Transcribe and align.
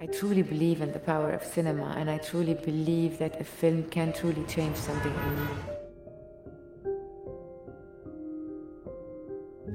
I 0.00 0.06
truly 0.06 0.42
believe 0.42 0.82
in 0.82 0.92
the 0.92 0.98
power 0.98 1.30
of 1.30 1.42
cinema 1.44 1.94
and 1.98 2.10
I 2.10 2.18
truly 2.18 2.54
believe 2.54 3.18
that 3.18 3.40
a 3.40 3.44
film 3.44 3.84
can 3.84 4.12
truly 4.12 4.44
change 4.54 4.76
something 4.76 5.14
in 5.26 5.32
you. 5.42 5.74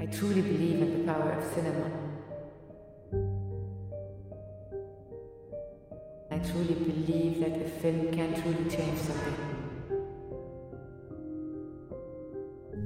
I 0.01 0.05
truly 0.05 0.41
believe 0.41 0.81
in 0.85 0.91
the 0.97 1.03
power 1.11 1.31
of 1.31 1.43
cinema. 1.55 1.87
I 6.31 6.37
truly 6.49 6.75
believe 6.89 7.39
that 7.41 7.55
a 7.67 7.69
film 7.81 8.11
can 8.11 8.29
truly 8.41 8.65
change 8.69 8.99
something. 8.99 9.37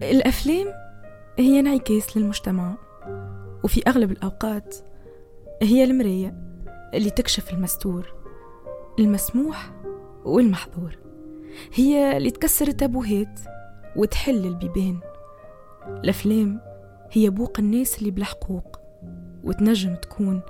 الأفلام 0.04 0.68
هي 1.39 1.59
انعكاس 1.59 2.18
للمجتمع 2.18 2.77
وفي 3.64 3.82
أغلب 3.88 4.11
الأوقات 4.11 4.75
هي 5.61 5.84
المراية 5.84 6.34
اللي 6.95 7.10
تكشف 7.10 7.52
المستور 7.52 8.15
المسموح 8.98 9.70
والمحظور. 10.24 10.98
هي 11.74 12.16
اللي 12.16 12.30
تكسر 12.30 12.69
التابوهات 12.69 13.41
وتحل 13.97 14.47
البيبان. 14.47 15.01
الأفلام 15.87 16.61
هي 17.12 17.30
بوق 17.30 17.59
الناس 17.59 17.98
اللي 17.98 18.11
بلا 18.11 18.24
حقوق 18.24 18.77
وتنجم 19.45 19.95
تكون 19.95 20.41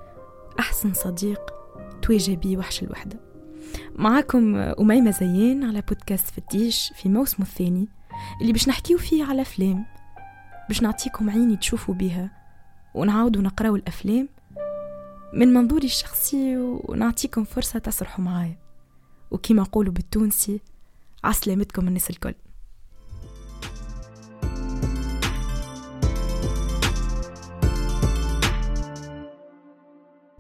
أحسن 0.59 0.92
صديق 0.92 1.41
تواجه 2.02 2.34
بيه 2.34 2.56
وحش 2.56 2.83
الوحدة. 2.83 3.20
معاكم 3.97 4.56
أميمة 4.56 5.11
زيان 5.11 5.64
على 5.64 5.80
بودكاست 5.89 6.27
فتيش 6.27 6.92
في 6.97 7.09
موسمه 7.09 7.47
الثاني 7.47 7.89
اللي 8.41 8.52
باش 8.52 8.69
نحكيو 8.69 8.98
فيه 8.98 9.25
على 9.25 9.42
أفلام 9.42 9.86
باش 10.69 10.83
نعطيكم 10.83 11.30
عيني 11.30 11.56
تشوفوا 11.56 11.95
بيها 11.95 12.30
ونعاودوا 12.95 13.42
نقراو 13.42 13.77
الأفلام 13.77 14.28
من 15.32 15.48
منظوري 15.48 15.87
الشخصي 15.87 16.56
ونعطيكم 16.56 17.44
فرصة 17.44 17.78
تسرحوا 17.78 18.25
معايا. 18.25 18.58
وكما 19.30 19.62
قولوا 19.62 19.92
بالتونسي 19.92 20.61
عسلامتكم 21.25 21.89
الناس 21.89 22.11
الكل. 22.11 22.34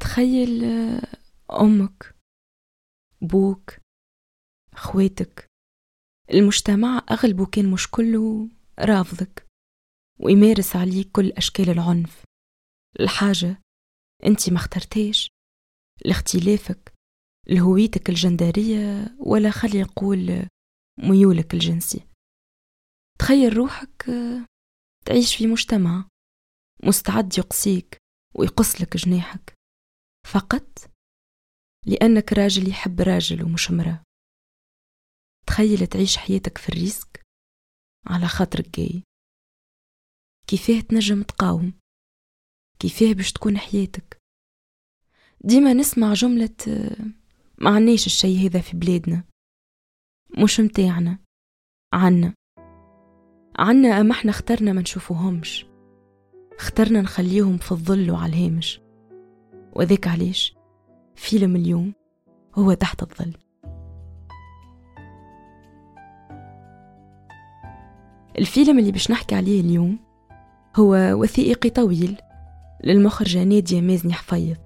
تخيل 0.00 0.64
أمك 1.52 2.14
بوك 3.20 3.70
خواتك 4.74 5.46
المجتمع 6.30 7.02
أغلبه 7.10 7.46
كان 7.46 7.70
مش 7.70 7.90
كله 7.90 8.48
رافضك 8.78 9.46
ويمارس 10.20 10.76
عليك 10.76 11.10
كل 11.12 11.30
أشكال 11.30 11.70
العنف. 11.70 12.22
الحاجة 13.00 13.60
أنت 14.24 14.50
ما 14.50 14.56
اخترتيش. 14.56 15.28
لاختلافك 16.04 16.92
لهويتك 17.48 18.08
الجندرية 18.08 19.16
ولا 19.18 19.50
خلي 19.50 19.82
نقول 19.82 20.48
ميولك 20.98 21.54
الجنسي. 21.54 22.06
تخيل 23.18 23.56
روحك 23.56 24.06
تعيش 25.06 25.36
في 25.36 25.46
مجتمع 25.46 26.08
مستعد 26.84 27.38
يقصيك 27.38 27.98
ويقصلك 28.34 28.96
جناحك. 28.96 29.54
فقط 30.32 30.90
لأنك 31.86 32.32
راجل 32.32 32.68
يحب 32.70 33.00
راجل 33.00 33.42
ومش 33.44 33.70
مرأة 33.70 34.02
تخيل 35.46 35.86
تعيش 35.86 36.16
حياتك 36.16 36.58
في 36.58 36.68
الريسك 36.68 37.22
على 38.06 38.26
خاطرك 38.28 38.78
جاي. 38.78 39.02
كيفاه 40.46 40.80
تنجم 40.80 41.22
تقاوم؟ 41.22 41.77
كيفاه 42.78 43.12
باش 43.12 43.32
تكون 43.32 43.58
حياتك. 43.58 44.18
ديما 45.40 45.72
نسمع 45.72 46.12
جملة 46.12 46.56
ما 47.58 47.70
عناش 47.70 48.06
الشي 48.06 48.48
هذا 48.48 48.60
في 48.60 48.76
بلادنا. 48.76 49.24
مش 50.38 50.60
متاعنا 50.60 51.18
عنا. 51.92 52.34
عنا 53.58 54.00
أما 54.00 54.12
إحنا 54.12 54.30
اخترنا 54.30 54.72
ما 54.72 54.80
نشوفوهمش. 54.80 55.66
اخترنا 56.58 57.00
نخليهم 57.00 57.58
في 57.58 57.72
الظل 57.72 58.10
وعلى 58.10 58.32
الهامش. 58.32 58.80
وذاك 59.72 60.08
علاش؟ 60.08 60.56
فيلم 61.14 61.56
اليوم 61.56 61.94
هو 62.54 62.72
تحت 62.72 63.02
الظل. 63.02 63.36
الفيلم 68.38 68.78
اللي 68.78 68.92
باش 68.92 69.10
نحكي 69.10 69.34
عليه 69.34 69.60
اليوم 69.60 69.98
هو 70.76 70.94
وثائقي 70.94 71.70
طويل. 71.70 72.16
للمخرجة 72.84 73.44
نادية 73.44 73.80
مازني 73.80 74.12
حفيظ 74.12 74.56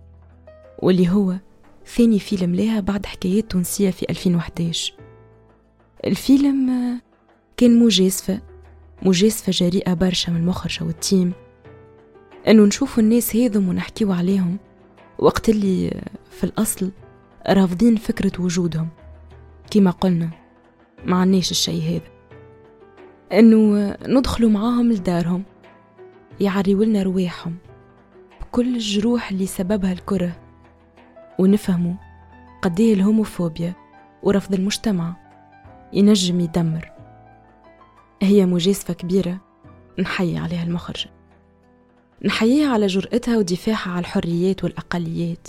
واللي 0.79 1.09
هو 1.09 1.35
ثاني 1.87 2.19
فيلم 2.19 2.55
لها 2.55 2.81
بعد 2.81 3.07
حكايات 3.07 3.51
تونسية 3.51 3.91
في 3.91 4.07
2011 4.11 4.95
الفيلم 6.07 6.71
كان 7.57 7.79
مجازفة 7.85 8.41
مجازفة 9.03 9.53
جريئة 9.53 9.95
برشا 9.95 10.31
من 10.31 10.37
المخرجة 10.37 10.85
والتيم. 10.85 11.33
إنه 12.49 12.65
نشوفوا 12.65 13.03
الناس 13.03 13.37
هذم 13.37 13.69
ونحكيو 13.69 14.13
عليهم 14.13 14.57
وقت 15.19 15.49
اللي 15.49 16.01
في 16.31 16.45
الأصل 16.45 16.91
رافضين 17.49 17.97
فكرة 17.97 18.43
وجودهم. 18.43 18.89
كما 19.71 19.91
قلنا 19.91 20.31
ما 21.05 21.17
عناش 21.17 21.51
الشي 21.51 21.97
هذا. 21.97 22.11
إنه 23.33 23.97
ندخلوا 24.07 24.51
معاهم 24.51 24.93
لدارهم 24.93 25.43
يعريوا 26.41 26.85
لنا 26.85 27.03
رواحهم. 27.03 27.57
بكل 28.53 28.75
الجروح 28.75 29.31
اللي 29.31 29.47
سببها 29.47 29.93
الكرة. 29.93 30.33
ونفهموا 31.39 31.95
قديه 32.63 32.95
الهوموفوبيا 32.95 33.75
ورفض 34.23 34.55
المجتمع 34.55 35.17
ينجم 35.93 36.41
يدمر. 36.41 36.93
هي 38.23 38.47
مجازفة 38.47 38.95
كبيرة 38.95 39.41
نحيي 39.99 40.39
عليها 40.39 40.63
المخرجة 40.63 41.11
نحييها 42.25 42.73
على 42.73 42.87
جرأتها 42.87 43.39
ودفاعها 43.39 43.91
على 43.91 44.01
الحريات 44.01 44.65
والأقليات 44.65 45.49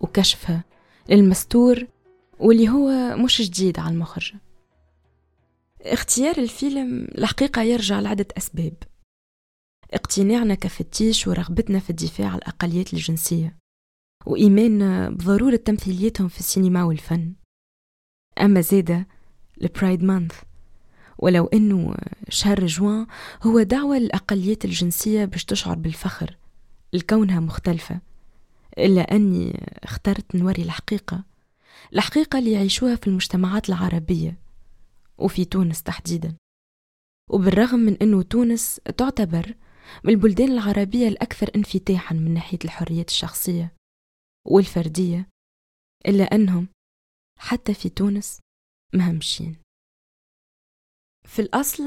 وكشفها 0.00 0.64
للمستور 1.08 1.86
واللي 2.40 2.68
هو 2.68 3.16
مش 3.16 3.42
جديد 3.42 3.78
على 3.78 3.94
المخرجة 3.94 4.40
اختيار 5.82 6.36
الفيلم 6.38 7.08
الحقيقة 7.18 7.62
يرجع 7.62 8.00
لعدة 8.00 8.26
أسباب. 8.38 8.74
اقتناعنا 9.90 10.54
كفتيش 10.54 11.26
ورغبتنا 11.26 11.78
في 11.78 11.90
الدفاع 11.90 12.28
عن 12.28 12.38
الأقليات 12.38 12.92
الجنسية 12.92 13.56
وإيماننا 14.26 15.10
بضرورة 15.10 15.56
تمثيليتهم 15.56 16.28
في 16.28 16.40
السينما 16.40 16.84
والفن. 16.84 17.32
أما 18.40 18.60
زادة 18.60 19.06
البرايد 19.62 20.02
مانث 20.02 20.34
ولو 21.18 21.46
أنه 21.46 21.94
شهر 22.28 22.66
جوان 22.66 23.06
هو 23.42 23.62
دعوة 23.62 23.98
للأقليات 23.98 24.64
الجنسية 24.64 25.24
باش 25.24 25.44
تشعر 25.44 25.76
بالفخر 25.76 26.36
لكونها 26.92 27.40
مختلفة. 27.40 28.00
إلا 28.78 29.00
أني 29.16 29.60
اخترت 29.82 30.34
نوري 30.34 30.62
الحقيقة 30.62 31.24
الحقيقة 31.94 32.38
اللي 32.38 32.52
يعيشوها 32.52 32.96
في 32.96 33.06
المجتمعات 33.06 33.68
العربية 33.68 34.38
وفي 35.18 35.44
تونس 35.44 35.82
تحديدا. 35.82 36.34
وبالرغم 37.30 37.78
من 37.78 37.96
أنه 38.02 38.22
تونس 38.22 38.80
تعتبر 38.96 39.54
من 40.04 40.12
البلدان 40.12 40.52
العربية 40.52 41.08
الأكثر 41.08 41.50
انفتاحا 41.56 42.14
من 42.14 42.34
ناحية 42.34 42.58
الحريات 42.64 43.08
الشخصية 43.08 43.74
والفردية 44.46 45.28
إلا 46.06 46.24
أنهم 46.24 46.68
حتى 47.38 47.74
في 47.74 47.88
تونس 47.88 48.40
مهمشين. 48.94 49.56
في 51.26 51.42
الأصل 51.42 51.82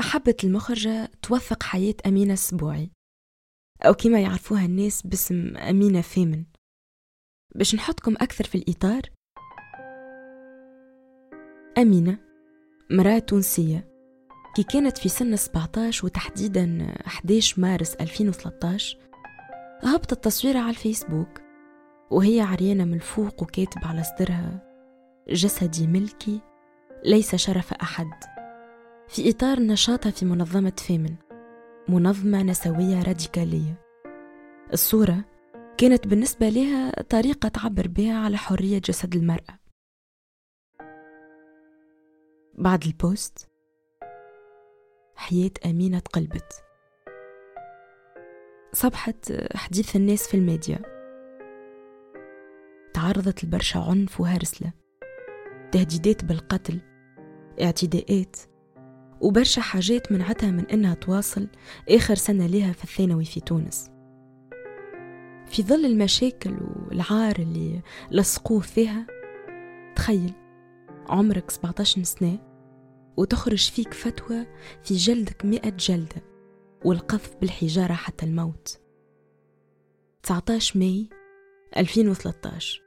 حبت 0.00 0.44
المخرجة 0.44 1.10
توثق 1.22 1.62
حياة 1.62 1.94
أمينة 2.06 2.32
السبوعي 2.32 2.90
أو 3.82 3.94
كما 3.94 4.20
يعرفوها 4.20 4.64
الناس 4.64 5.06
باسم 5.06 5.56
أمينة 5.56 6.00
فيمن. 6.00 6.44
باش 7.54 7.74
نحطكم 7.74 8.14
أكثر 8.14 8.44
في 8.44 8.54
الإطار 8.54 9.02
أمينة 11.78 12.18
مرأة 12.90 13.18
تونسية. 13.18 13.93
كي 14.54 14.62
كانت 14.62 14.98
في 14.98 15.08
سن 15.08 15.36
17 15.36 16.06
وتحديدا 16.06 16.94
11 17.06 17.60
مارس 17.60 17.94
2013 17.94 18.98
هبطت 19.82 20.24
تصويرها 20.24 20.60
على 20.60 20.70
الفيسبوك 20.70 21.40
وهي 22.10 22.40
عريانة 22.40 22.84
من 22.84 22.94
الفوق 22.94 23.42
وكاتب 23.42 23.84
على 23.84 24.02
صدرها 24.02 24.62
جسدي 25.28 25.86
ملكي 25.86 26.40
ليس 27.04 27.34
شرف 27.34 27.72
أحد. 27.72 28.10
في 29.08 29.30
إطار 29.30 29.60
نشاطها 29.60 30.10
في 30.10 30.24
منظمة 30.24 30.72
فيمن 30.78 31.14
منظمة 31.88 32.42
نسوية 32.42 33.02
راديكالية. 33.02 33.80
الصورة 34.72 35.24
كانت 35.78 36.06
بالنسبة 36.06 36.48
لها 36.48 37.02
طريقة 37.02 37.48
تعبر 37.48 37.88
بها 37.88 38.18
على 38.18 38.36
حرية 38.36 38.78
جسد 38.78 39.14
المرأة. 39.14 39.58
بعد 42.58 42.84
ال 42.84 42.98
post 42.98 43.53
حياة 45.16 45.50
أمينة 45.66 45.98
تقلبت 45.98 46.64
صبحت 48.72 49.32
حديث 49.54 49.96
الناس 49.96 50.28
في 50.28 50.36
الميديا. 50.36 50.82
تعرضت 52.94 53.44
لبرشا 53.44 53.80
عنف 53.80 54.20
وهرسلة. 54.20 54.72
تهديدات 55.72 56.24
بالقتل 56.24 56.80
اعتداءات 57.62 58.36
وبرشا 59.20 59.60
حاجات 59.62 60.12
منعتها 60.12 60.50
من 60.50 60.66
إنها 60.66 60.94
تواصل 60.94 61.48
آخر 61.90 62.14
سنة 62.14 62.46
لها 62.46 62.72
في 62.72 62.84
الثانوي 62.84 63.24
في 63.24 63.40
تونس. 63.40 63.90
في 65.46 65.62
ظل 65.62 65.84
المشاكل 65.84 66.56
والعار 66.60 67.36
اللي 67.38 67.82
لصقوه 68.10 68.60
فيها 68.60 69.06
تخيل 69.96 70.32
عمرك 71.08 71.50
17 71.50 72.02
سنة 72.02 72.38
وتخرج 73.16 73.70
فيك 73.70 73.94
فتوى 73.94 74.46
في 74.82 74.94
جلدك 74.94 75.44
مئة 75.44 75.70
جلدة 75.70 76.22
والقذف 76.84 77.36
بالحجارة 77.40 77.92
حتى 77.92 78.26
الموت. 78.26 78.78
19 80.22 80.78
ماي 80.78 81.08
2013 81.76 82.82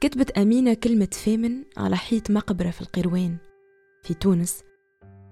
كتبت 0.00 0.30
أمينة 0.30 0.74
كلمة 0.74 1.08
FEMEN 1.24 1.64
على 1.76 1.96
حيط 1.96 2.30
مقبرة 2.30 2.70
في 2.70 2.80
القيروان 2.80 3.36
في 4.02 4.14
تونس 4.14 4.64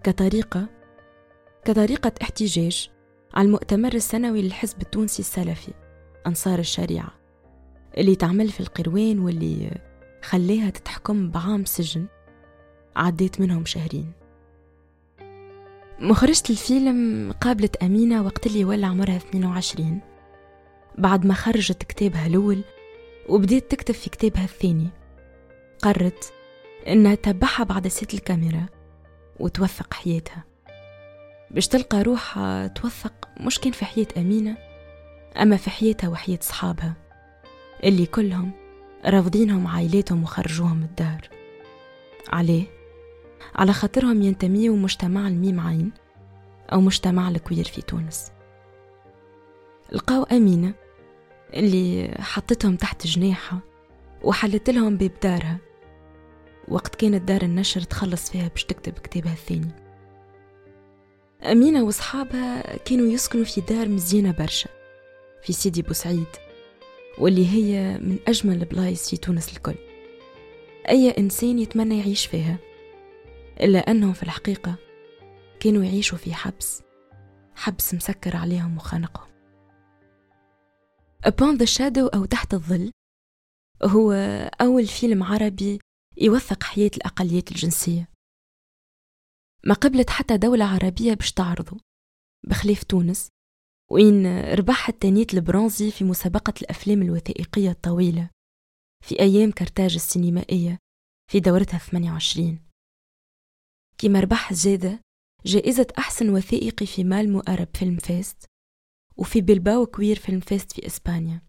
كطريقة 0.04 0.66
كطريقة 1.64 2.12
احتجاج 2.22 2.90
على 3.34 3.46
المؤتمر 3.46 3.94
السنوي 3.94 4.42
للحزب 4.42 4.82
التونسي 4.82 5.20
السلفي 5.20 5.72
أنصار 6.26 6.58
الشريعة 6.58 7.12
اللي 7.98 8.16
تعمل 8.16 8.48
في 8.48 8.60
القروان 8.60 9.18
واللي 9.18 9.80
خليها 10.22 10.70
تتحكم 10.70 11.30
بعام 11.30 11.64
سجن. 11.64 12.06
عديت 12.98 13.40
منهم 13.40 13.64
شهرين. 13.64 14.12
مخرجة 16.00 16.42
الفيلم 16.50 17.32
قابلت 17.40 17.76
أمينة 17.76 18.22
وقت 18.22 18.46
اللي 18.46 18.64
ولا 18.64 18.86
عمرها 18.86 19.16
22 19.16 20.00
بعد 20.98 21.26
ما 21.26 21.34
خرجت 21.34 21.82
كتابها 21.82 22.26
الأول 22.26 22.64
وبديت 23.28 23.70
تكتب 23.70 23.94
في 23.94 24.10
كتابها 24.10 24.44
الثاني 24.44 24.88
قررت 25.82 26.32
إنها 26.88 27.14
تتبعها 27.14 27.64
بعدسات 27.64 28.14
الكاميرا 28.14 28.66
وتوثق 29.40 29.94
حياتها. 29.94 30.44
باش 31.50 31.68
تلقى 31.68 32.02
روحها 32.02 32.66
توثق 32.66 33.28
مش 33.40 33.58
كان 33.58 33.72
في 33.72 33.84
حياة 33.84 34.06
أمينة 34.16 34.56
أما 35.42 35.56
في 35.56 35.70
حياتها 35.70 36.08
وحياة 36.08 36.38
صحابها 36.42 36.94
اللي 37.84 38.06
كلهم 38.06 38.50
رافضينهم 39.04 39.66
عائلاتهم 39.66 40.22
وخرجوهم 40.22 40.82
الدار 40.82 41.28
عليه 42.28 42.77
على 43.54 43.72
خاطرهم 43.72 44.22
ينتميوا 44.22 44.76
مجتمع 44.76 45.28
الميم 45.28 45.60
عين 45.60 45.92
أو 46.72 46.80
مجتمع 46.80 47.28
الكوير 47.28 47.64
في 47.64 47.82
تونس. 47.82 48.32
لقاو 49.92 50.22
أمينة 50.22 50.74
اللي 51.54 52.14
حطتهم 52.18 52.76
تحت 52.76 53.06
جناحها 53.06 53.60
وحلت 54.22 54.70
لهم 54.70 54.96
باب 54.96 55.12
دارها. 55.22 55.58
وقت 56.68 56.94
كانت 56.94 57.22
دار 57.22 57.42
النشر 57.42 57.80
تخلص 57.80 58.30
فيها 58.30 58.48
باش 58.48 58.64
تكتب 58.64 58.92
كتابها 58.92 59.32
الثاني. 59.32 59.70
أمينة 61.42 61.84
وصحابها 61.84 62.76
كانوا 62.76 63.06
يسكنوا 63.06 63.44
في 63.44 63.60
دار 63.60 63.88
مزيانة 63.88 64.34
برشا 64.38 64.70
في 65.42 65.52
سيدي 65.52 65.82
بوسعيد 65.82 66.26
واللي 67.18 67.46
هي 67.46 67.98
من 67.98 68.18
أجمل 68.28 68.62
البلايص 68.62 69.10
في 69.10 69.16
تونس 69.16 69.52
الكل. 69.52 69.74
أي 70.88 71.10
إنسان 71.10 71.58
يتمنى 71.58 71.98
يعيش 71.98 72.26
فيها. 72.26 72.56
إلا 73.60 73.78
أنهم 73.78 74.12
في 74.12 74.22
الحقيقة 74.22 74.76
كانوا 75.60 75.84
يعيشوا 75.84 76.18
في 76.18 76.34
حبس 76.34 76.82
حبس 77.54 77.94
مسكر 77.94 78.36
عليهم 78.36 78.76
وخانقهم. 78.76 79.28
Upon 81.26 81.58
the 81.58 81.66
Shadow 81.66 82.14
أو 82.14 82.24
تحت 82.24 82.54
الظل 82.54 82.90
هو 83.82 84.12
أول 84.60 84.86
فيلم 84.86 85.22
عربي 85.22 85.78
يوثق 86.16 86.62
حياة 86.62 86.90
الأقليات 86.96 87.50
الجنسية. 87.50 88.08
ما 89.64 89.74
قبلت 89.74 90.10
حتى 90.10 90.36
دولة 90.36 90.64
عربية 90.64 91.14
باش 91.14 91.32
تعرضه 91.32 91.76
بخلاف 92.46 92.84
تونس 92.84 93.28
وين 93.90 94.44
ربح 94.54 94.88
التانيت 94.88 95.34
البرونزي 95.34 95.90
في 95.90 96.04
مسابقة 96.04 96.54
الأفلام 96.62 97.02
الوثائقية 97.02 97.70
الطويلة 97.70 98.30
في 99.04 99.20
أيام 99.20 99.50
كرتاج 99.50 99.94
السينمائية 99.94 100.78
في 101.30 101.40
دورتها 101.40 101.78
28 101.78 102.67
كما 103.98 104.20
ربح 104.20 104.52
زادة 104.52 105.00
جائزة 105.46 105.86
أحسن 105.98 106.30
وثائقي 106.30 106.86
في 106.86 107.04
مالمو 107.04 107.40
أرب 107.40 107.68
فيلم 107.76 107.96
فيست 107.96 108.44
وفي 109.16 109.40
بلباو 109.40 109.86
Queer 109.86 110.18
Film 110.18 110.40
Fest 110.40 110.72
في 110.72 110.86
إسبانيا. 110.86 111.42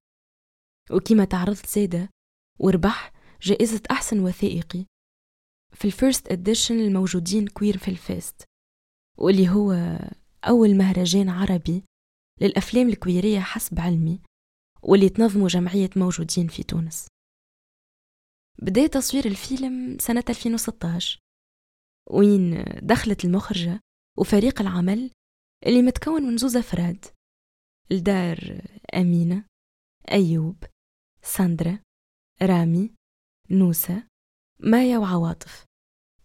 وكما 0.92 1.26
تعرضت 1.26 1.70
زادة 1.70 2.10
وربح 2.60 3.14
جائزة 3.42 3.82
أحسن 3.92 4.20
وثائقي 4.20 4.86
في 5.74 5.86
ال 5.86 5.93
first 5.93 6.32
edition 6.32 6.80
الموجودين 6.80 7.48
Queer 7.48 7.78
Film 7.78 7.88
Fest 7.88 8.44
واللي 9.18 9.50
هو 9.50 10.00
أول 10.44 10.76
مهرجان 10.76 11.30
عربي 11.30 11.84
للأفلام 12.42 12.90
الكويرية 12.90 13.40
حسب 13.40 13.80
علمي 13.80 14.22
واللي 14.82 15.10
تنظمه 15.10 15.48
جمعية 15.48 15.90
موجودين 15.96 16.48
في 16.48 16.64
تونس. 16.64 17.08
بدأ 18.62 18.88
تصوير 18.88 19.26
الفيلم 19.26 19.98
سنة 20.00 20.24
2016 20.30 21.20
وين 22.12 22.64
دخلت 22.82 23.26
المخرجة 23.26 23.80
وفريق 24.18 24.62
العمل 24.62 25.12
اللي 25.66 25.82
متكون 25.82 26.24
من 26.24 26.38
زوز 26.38 26.58
أفراد 26.58 27.06
الدار 27.92 28.62
أمينة 28.96 29.46
أيوب 30.12 30.64
ساندرا 31.22 31.80
رامي 32.42 32.94
نوسة 33.50 34.04
مايا 34.60 34.98
وعواطف. 34.98 35.66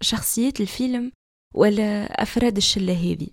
شخصيات 0.00 0.60
الفيلم 0.60 1.12
ولا 1.54 2.22
أفراد 2.22 2.56
الشلة 2.56 2.92
هذي 2.92 3.31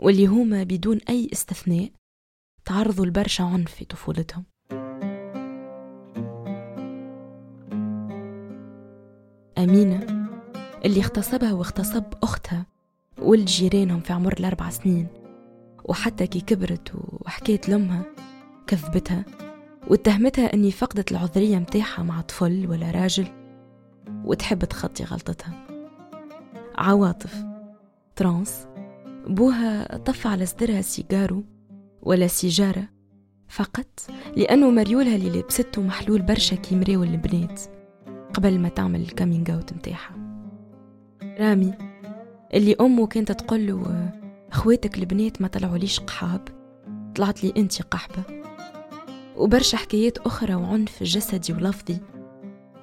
واللي 0.00 0.26
هما 0.26 0.62
بدون 0.62 0.98
أي 1.08 1.28
استثناء 1.32 1.92
تعرضوا 2.64 3.06
لبرشا 3.06 3.44
عنف 3.44 3.74
في 3.74 3.84
طفولتهم. 3.84 4.44
أمينة 9.58 10.15
اللي 10.84 11.00
اغتصبها 11.00 11.52
واغتصب 11.52 12.04
أختها 12.22 12.66
ولد 13.18 13.44
جيرانهم 13.44 14.00
في 14.00 14.12
عمر 14.12 14.32
الأربع 14.32 14.70
سنين. 14.70 15.06
وحتى 15.84 16.26
كي 16.26 16.40
كبرت 16.40 16.92
وحكيت 16.94 17.68
لأمها 17.68 18.02
كذبتها 18.66 19.24
واتهمتها 19.88 20.54
أني 20.54 20.70
فقدت 20.70 21.12
العذرية 21.12 21.58
متاحها 21.58 22.02
مع 22.04 22.20
طفل 22.20 22.66
ولا 22.70 22.90
راجل 22.90 23.26
وتحب 24.24 24.64
تخطي 24.64 25.04
غلطتها. 25.04 25.66
عواطف. 26.78 27.44
trans. 28.16 28.66
بوها 29.26 29.96
طفى 29.96 30.28
على 30.28 30.46
صدرها 30.46 30.80
سيجارو 30.80 31.44
ولا 32.02 32.26
سيجارة 32.26 32.88
فقط 33.48 34.00
لأنه 34.36 34.70
مريولها 34.70 35.16
اللي 35.16 35.40
لبسته 35.40 35.82
محلول 35.82 36.22
برشا 36.22 36.56
كي 36.56 36.76
مراول 36.76 37.08
البنات 37.08 37.60
قبل 38.34 38.58
ما 38.58 38.68
تعمل 38.68 39.00
ال 39.00 39.07
coming 39.07 39.50
out 39.50 39.72
متاعها 39.72 40.25
رامي 41.38 41.74
اللي 42.54 42.76
أمه 42.80 43.06
كانت 43.06 43.32
تقول 43.32 43.66
له 43.66 44.10
أخواتك 44.52 44.98
البنات 44.98 45.42
ما 45.42 45.48
طلعوا 45.48 45.78
ليش 45.78 46.00
قحاب 46.00 46.48
طلعت 47.14 47.44
لي 47.44 47.52
انت 47.56 47.82
قحبة. 47.82 48.22
وبرشا 49.36 49.78
حكايات 49.78 50.18
أخرى 50.18 50.54
وعنف 50.54 51.02
جسدي 51.02 51.52
ولفظي 51.52 51.98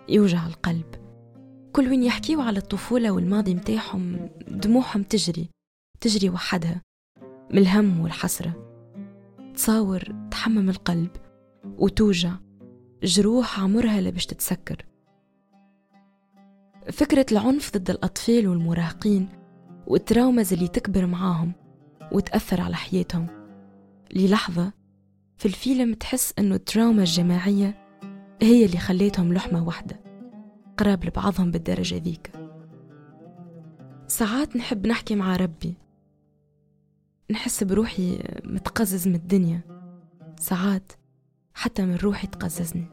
يوجع 0.09 0.47
القلب. 0.47 0.85
كل 1.73 1.87
وين 1.87 2.03
يحكيوا 2.03 2.43
على 2.43 2.59
الطفولة 2.59 3.11
والماضي 3.11 3.55
متاعهم 3.55 4.29
دموعهم 4.47 5.03
تجري 5.03 5.49
تجري 6.01 6.29
وحدها 6.29 6.81
من 7.51 7.57
الهم 7.57 7.99
والحسرة. 7.99 8.53
تصاور 9.55 10.27
تحمم 10.31 10.69
القلب 10.69 11.09
وتوجع 11.65 12.31
جروح 13.03 13.59
عمرها 13.59 14.01
لبش 14.01 14.25
تتسكر. 14.25 14.85
فكرة 16.91 17.25
العنف 17.31 17.77
ضد 17.77 17.89
الأطفال 17.89 18.47
والمراهقين 18.47 19.29
والتراومز 19.87 20.53
اللي 20.53 20.67
تكبر 20.67 21.05
معاهم 21.05 21.53
وتأثر 22.11 22.61
على 22.61 22.75
حياتهم. 22.75 23.27
للحظة 24.15 24.71
في 25.37 25.45
الفيلم 25.45 25.93
تحس 25.93 26.33
أنه 26.39 26.55
التراوما 26.55 27.01
الجماعية 27.01 27.77
هي 28.41 28.65
اللي 28.65 28.77
خليتهم 28.77 29.33
لحمة 29.33 29.67
واحدة 29.67 29.99
قراب 30.77 31.05
لبعضهم 31.05 31.51
بالدرجة 31.51 31.97
ذيك. 31.97 32.31
ساعات 34.07 34.55
نحب 34.55 34.87
نحكي 34.87 35.15
مع 35.15 35.35
ربي. 35.35 35.73
نحس 37.31 37.63
بروحي 37.63 38.19
متقزز 38.43 39.07
من 39.07 39.15
الدنيا. 39.15 39.61
ساعات 40.39 40.91
حتى 41.53 41.85
من 41.85 41.95
روحي 41.95 42.27
تقززني. 42.27 42.85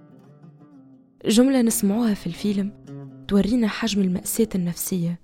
جملة 1.27 1.63
نسمعوها 1.63 2.15
في 2.15 2.27
الفيلم 2.27 2.73
تورينا 3.31 3.69
حجم 3.69 4.01
المأساة 4.01 4.49
النفسية 4.55 5.21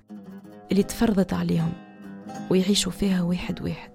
اللي 0.72 0.82
تفرضت 0.82 1.32
عليهم 1.32 1.72
ويعيشوا 2.50 2.92
فيها 2.92 3.22
واحد 3.22 3.62
واحد. 3.62 3.92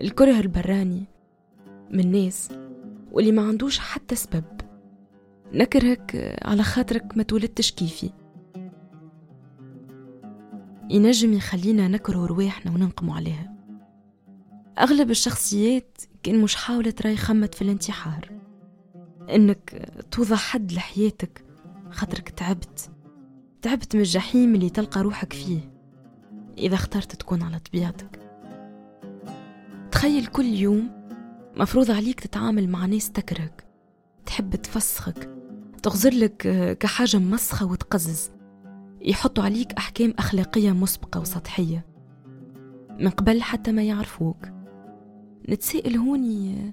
الكره 0.00 0.40
البراني 0.40 1.04
من 1.90 2.10
ناس 2.12 2.48
واللي 3.12 3.32
ما 3.32 3.42
عندوش 3.42 3.78
حتى 3.78 4.14
سبب. 4.14 4.44
نكرهك 5.52 6.38
على 6.42 6.62
خاطرك 6.62 7.16
ما 7.16 7.22
تولدتش 7.22 7.72
كيفي. 7.72 8.10
ينجم 10.90 11.32
يخلينا 11.32 11.88
نكره 11.88 12.26
رواحنا 12.26 12.72
وننقموا 12.72 13.16
عليها. 13.16 13.54
أغلب 14.78 15.10
الشخصيات 15.10 15.98
كان 16.22 16.42
مش 16.42 16.56
حاولت 16.56 17.02
راي 17.02 17.16
خمت 17.16 17.54
في 17.54 17.62
الانتحار. 17.62 18.30
إنك 19.30 19.92
توضع 20.10 20.36
حد 20.36 20.72
لحياتك 20.72 21.44
خاطرك 21.90 22.28
تعبت. 22.28 22.90
تعبت 23.62 23.96
من 23.96 24.02
الجحيم 24.02 24.54
اللي 24.54 24.70
تلقى 24.70 25.02
روحك 25.02 25.32
فيه 25.32 25.60
إذا 26.58 26.74
اخترت 26.74 27.12
تكون 27.14 27.42
على 27.42 27.58
طبيعتك. 27.58 28.20
تخيل 29.90 30.26
كل 30.26 30.44
يوم 30.44 30.90
مفروض 31.56 31.90
عليك 31.90 32.20
تتعامل 32.20 32.68
مع 32.68 32.86
ناس 32.86 33.10
تكرهك 33.12 33.66
تحب 34.26 34.56
تفسخك 34.56 35.30
تغزر 35.82 36.14
لك 36.14 36.36
كحاجة 36.80 37.16
مسخة 37.16 37.66
وتقزز. 37.66 38.30
يحطوا 39.00 39.44
عليك 39.44 39.72
أحكام 39.72 40.14
أخلاقية 40.18 40.72
مسبقة 40.72 41.20
وسطحية 41.20 41.86
من 43.00 43.08
قبل 43.08 43.42
حتى 43.42 43.72
ما 43.72 43.82
يعرفوك. 43.82 44.48
نتسائل 45.48 45.96
هوني 45.96 46.72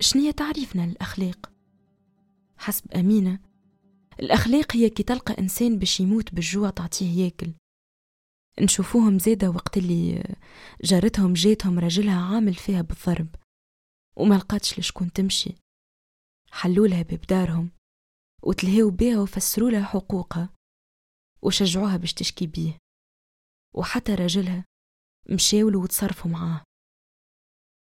شنية 0.00 0.30
تعريفنا 0.30 0.82
للأخلاق؟ 0.82 1.50
حسب 2.58 2.92
أمينة 2.92 3.38
الأخلاق 4.22 4.76
هي 4.76 4.90
كي 4.90 5.02
تلقى 5.02 5.38
إنسان 5.38 5.78
باش 5.78 6.00
يموت 6.00 6.34
بالجوع 6.34 6.70
تعطيه 6.70 7.24
ياكل. 7.24 7.52
نشوفوهم 8.60 9.18
زيادة 9.18 9.50
وقت 9.50 9.76
اللي 9.76 10.34
جارتهم 10.82 11.32
جاتهم 11.32 11.78
رجلها 11.78 12.34
عامل 12.34 12.54
فيها 12.54 12.82
بالضرب 12.82 13.34
وما 14.16 14.34
لقاتش 14.34 14.78
لشكون 14.78 15.12
تمشي. 15.12 15.54
حلولها 16.50 17.02
ببدارهم 17.02 17.70
وتلهيو 18.42 18.90
بيها 18.90 19.20
وفسروا 19.20 19.70
لها 19.70 19.84
حقوقها 19.84 20.50
وشجعوها 21.42 21.96
باش 21.96 22.14
تشكي 22.14 22.46
بيه. 22.46 22.78
وحتى 23.74 24.14
راجلها 24.14 24.64
مشاولوا 25.30 25.82
وتصرفوا 25.82 26.30
معاه. 26.30 26.64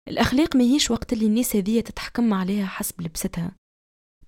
الأخلاق 0.07 0.55
ما 0.55 0.63
وقت 0.91 1.13
اللي 1.13 1.25
الناس 1.25 1.55
هذية 1.55 1.81
تتحكم 1.81 2.33
عليها 2.33 2.65
حسب 2.65 3.01
لبستها 3.01 3.55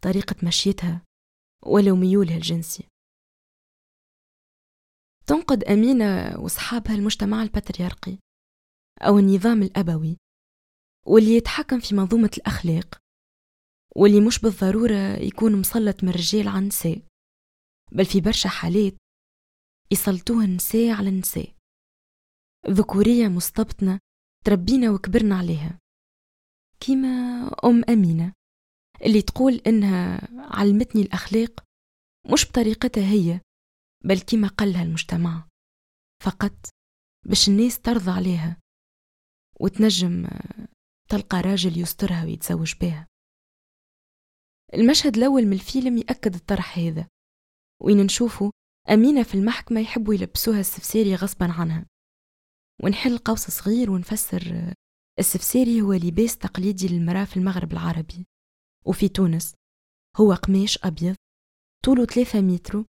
طريقة 0.01 0.36
مشيتها. 0.44 1.06
ولو 1.67 1.95
ميولها 1.95 2.36
الجنسي. 2.36 2.88
تنقد 5.27 5.63
أمينة 5.63 6.39
وصحابها 6.39 6.95
المجتمع 6.95 7.43
البطريرقي 7.43 8.17
أو 9.01 9.19
النظام 9.19 9.63
الأبوي 9.63 10.17
واللي 11.07 11.38
يتحكم 11.38 11.79
في 11.79 11.95
منظومة 11.95 12.31
الأخلاق 12.38 12.97
واللي 13.95 14.21
مش 14.21 14.39
بالضرورة 14.39 15.19
يكون 15.19 15.55
مسلط 15.55 16.03
من 16.03 16.09
الرجال 16.09 16.47
على 16.47 16.59
النساء 16.59 17.01
بل 17.91 18.05
في 18.05 18.21
برشا 18.21 18.50
حالات 18.50 18.93
يسلطوها 19.91 20.45
النساء 20.45 20.89
على 20.91 21.09
النساء 21.09 21.53
ذكورية 22.69 23.27
مستبطنة 23.27 24.00
تربينا 24.45 24.91
وكبرنا 24.91 25.38
عليها. 25.38 25.79
كيما 26.79 27.07
أم 27.63 27.83
أمينة. 27.89 28.33
اللي 29.06 29.22
تقول 29.22 29.54
إنها 29.68 30.27
علمتني 30.56 31.01
الأخلاق 31.01 31.63
مش 32.34 32.50
بطريقتها 32.50 33.12
هي 33.12 33.42
بل 34.06 34.20
كيما 34.20 34.48
قالها 34.48 34.84
المجتمع. 34.84 35.48
فقط 36.24 36.70
باش 37.25 37.48
الناس 37.50 37.80
ترضى 37.80 38.12
عليها 38.12 38.58
وتنجم 39.60 40.27
تلقى 41.10 41.42
راجل 41.42 41.82
يسترها 41.82 42.25
ويتزوج 42.25 42.75
بها. 42.82 43.08
المشهد 44.74 45.18
الأول 45.18 45.46
من 45.46 45.54
الفيلم 45.54 45.98
يأكد 45.98 46.36
الطرح 46.36 46.77
هذا 46.77 47.08
وين 47.82 47.98
نشوفه 47.98 48.51
أمينة 48.89 49.24
في 49.24 49.36
المحكمة 49.36 49.80
يحبوا 49.82 50.13
يلبسوها 50.13 50.60
السفساري 50.60 51.16
غصبا 51.16 51.51
عنها. 51.51 51.86
ونحل 52.84 53.18
قوس 53.18 53.39
صغير 53.39 53.92
ونفسر 53.92 54.74
السفساري 55.20 55.82
هو 55.82 55.94
لباس 55.94 56.38
تقليدي 56.38 56.88
للمرأة 56.88 57.25
في 57.25 57.38
المغرب 57.38 57.72
العربي. 57.72 58.25
وفي 58.88 59.10
تونس. 59.10 59.56
هو 60.17 60.34
قماش 60.34 60.79
أبيض 60.84 61.15
طوله 61.86 62.06
ثلاثة 62.06 62.41
متر 62.41 62.86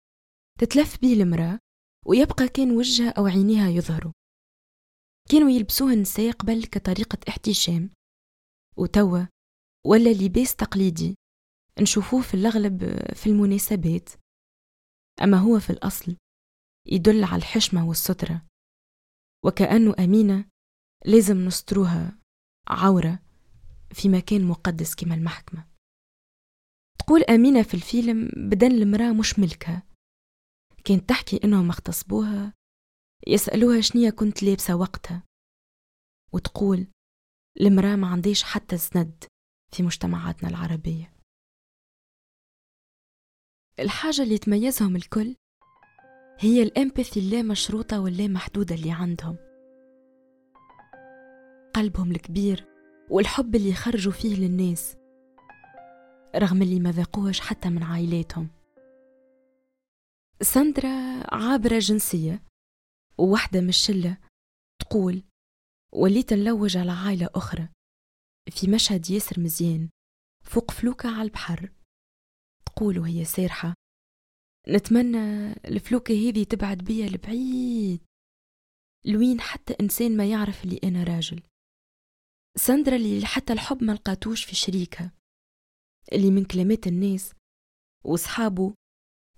تتلف 0.61 1.01
به 1.03 1.13
المرأة 1.13 1.59
ويبقى 2.07 2.49
كان 2.49 2.71
وجهها 2.71 3.11
أو 3.11 3.27
عينيها 3.27 3.69
يظهروا. 3.69 4.13
كانوا 5.31 5.51
يلبسوها 5.51 5.93
النساء 5.93 6.33
قبل 6.33 6.65
كطريقة 6.65 7.19
احتشام. 7.29 7.91
وتوا 8.77 9.27
ولا 9.87 10.11
لباس 10.11 10.57
تقليدي 10.57 11.15
نشوفوه 11.81 12.23
في 12.23 12.35
الأغلب 12.35 12.79
في 13.15 13.27
المناسبات. 13.27 14.09
أما 15.23 15.37
هو 15.37 15.61
في 15.61 15.71
الأصل 15.71 16.17
يدل 16.87 17.25
على 17.25 17.37
الحشمة 17.37 17.89
والسترة. 17.89 18.47
وكأنه 19.45 19.95
أمينة 19.99 20.49
لازم 21.05 21.37
نستروها 21.37 22.19
عورة 22.69 23.23
في 23.93 24.09
مكان 24.09 24.45
مقدس 24.45 24.95
كما 24.95 25.15
المحكمة. 25.15 25.74
تقول 27.07 27.23
أمينة 27.23 27.63
في 27.63 27.75
الفيلم 27.75 28.31
بدن 28.37 28.71
المرأة 28.73 29.13
مش 29.13 29.39
ملكها 29.39 29.83
كانت 30.85 31.09
تحكي 31.09 31.41
إنهم 31.45 31.69
اغتصبوها 31.71 32.53
يسألوها 33.27 33.81
شنية 33.81 34.11
كنت 34.11 34.43
لابسة 34.43 34.77
وقتها. 34.77 35.23
وتقول 36.33 36.87
المرأة 37.61 37.97
ما 37.97 38.07
عنديش 38.07 38.43
حتى 38.43 38.79
سند 38.79 39.25
في 39.73 39.83
مجتمعاتنا 39.83 40.49
العربية. 40.49 41.13
الحاجة 43.79 44.23
اللي 44.23 44.39
تميزهم 44.39 44.97
الكل 44.97 45.37
هي 46.39 46.63
الإمباثي 46.63 47.21
اللا 47.21 47.43
مشروطة 47.43 48.01
واللا 48.01 48.29
محدودة 48.29 48.75
اللي 48.75 48.93
عندهم. 48.93 49.37
قلبهم 51.75 52.11
الكبير 52.11 52.65
والحب 53.11 53.55
اللي 53.55 53.69
يخرجوا 53.71 54.13
فيه 54.13 54.37
للناس. 54.37 55.04
رغم 56.35 56.62
اللي 56.62 56.81
ما 56.81 56.93
ذاقوهش 56.93 57.41
حتى 57.41 57.69
من 57.69 57.83
عائلاتهم. 57.83 58.49
ساندرا 60.43 61.25
عابرة 61.35 61.79
جنسية 61.79 62.43
وواحدة 63.19 63.61
من 63.61 63.69
الشلة 63.69 64.19
تقول 64.81 65.23
وليت 65.93 66.33
نلوج 66.33 66.76
على 66.76 66.93
عائلة 66.93 67.29
أخرى 67.35 67.69
في 68.50 68.71
مشهد 68.71 69.11
ياسر 69.11 69.41
مزيان 69.41 69.88
فوق 70.45 70.71
فلوكة 70.71 71.09
على 71.09 71.23
البحر. 71.23 71.73
تقول 72.67 72.99
وهي 72.99 73.25
سارحة 73.25 73.75
نتمنى 74.69 75.53
الفلوكة 75.53 76.14
هذي 76.14 76.45
تبعد 76.45 76.79
بيا 76.79 77.09
لبعيد 77.09 78.00
لوين 79.05 79.41
حتى 79.41 79.75
إنسان 79.81 80.17
ما 80.17 80.31
يعرف 80.31 80.64
اللي 80.64 80.81
أنا 80.85 81.05
راجل. 81.05 81.43
ساندرا 82.57 82.97
اللي 82.97 83.26
حتى 83.26 83.53
الحب 83.53 83.83
ما 83.85 83.93
لقاتوش 83.93 84.45
في 84.45 84.55
شريكها. 84.55 85.11
اللي 86.13 86.31
من 86.31 86.45
كلمات 86.45 86.87
الناس 86.87 87.33
وصحابه 88.05 88.75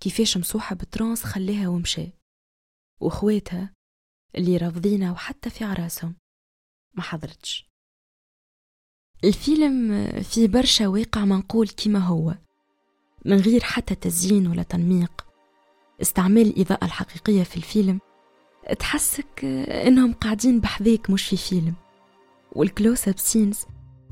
كيفاش 0.01 0.37
مصوحة 0.37 0.75
بترانس 0.75 1.23
خلاها 1.23 1.67
ومشى. 1.67 2.09
وخواتها 3.01 3.73
اللي 4.35 4.57
رافضينها 4.57 5.11
وحتى 5.11 5.49
في 5.49 5.63
عراسهم. 5.63 6.15
ما 6.93 7.01
حضرتش. 7.03 7.67
الفيلم 9.23 10.07
فيه 10.21 10.47
برشا 10.47 10.87
واقع 10.87 11.25
منقول 11.25 11.67
كما 11.69 11.99
هو. 11.99 12.37
من 13.25 13.37
غير 13.37 13.61
حتى 13.61 13.95
تزيين 13.95 14.47
ولا 14.47 14.63
تنميق. 14.63 15.27
استعمال 16.01 16.47
الإضاءة 16.47 16.85
الحقيقية 16.85 17.43
في 17.43 17.57
الفيلم 17.57 17.99
تحسك 18.79 19.45
إنهم 19.85 20.13
قاعدين 20.13 20.59
بحذاك 20.59 21.09
مش 21.09 21.27
في 21.27 21.37
فيلم. 21.37 21.75
وال 22.51 23.07
close-up 23.07 23.17
scenes 23.17 23.65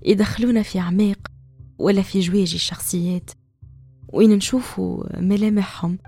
يدخلونا 0.03 0.63
في 0.63 0.79
عماق 0.79 1.34
ولا 1.79 2.01
في 2.01 2.19
جواج 2.19 2.53
الشخصيات. 2.53 3.31
وين 4.13 4.29
نشوفوا 4.29 5.19
ملامحهم 5.21 5.99